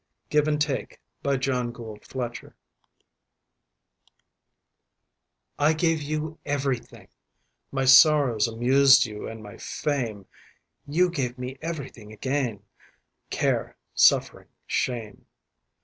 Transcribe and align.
Give 0.31 0.47
and 0.47 0.59
Take 0.59 0.99
John 1.25 1.71
Gould 1.71 2.05
Fletcher 2.07 2.55
From 2.97 4.13
"Modern 5.59 5.59
Lamentations"I 5.59 5.73
GAVE 5.73 6.01
you 6.01 6.39
everything:My 6.43 7.85
sorrows 7.85 8.47
amused 8.47 9.05
you 9.05 9.27
and 9.27 9.43
my 9.43 9.57
fame. 9.57 10.25
You 10.87 11.11
gave 11.11 11.37
me 11.37 11.59
everything 11.61 12.11
again:Care, 12.11 13.77
suffering, 13.93 14.47
shame. 14.65 15.27